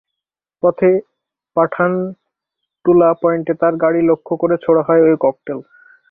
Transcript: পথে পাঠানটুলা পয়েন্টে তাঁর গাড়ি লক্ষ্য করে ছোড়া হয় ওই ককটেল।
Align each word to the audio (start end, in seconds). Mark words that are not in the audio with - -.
পথে 0.63 0.91
পাঠানটুলা 1.55 3.09
পয়েন্টে 3.21 3.53
তাঁর 3.61 3.73
গাড়ি 3.83 4.01
লক্ষ্য 4.09 4.33
করে 4.41 4.55
ছোড়া 4.63 4.81
হয় 4.87 5.01
ওই 5.03 5.15
ককটেল। 5.21 5.59